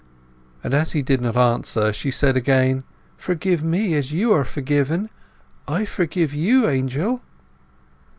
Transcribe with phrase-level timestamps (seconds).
[0.63, 2.83] And, as he did not answer, she said again—
[3.17, 5.11] "Forgive me as you are forgiven!
[5.67, 7.21] I forgive you, Angel."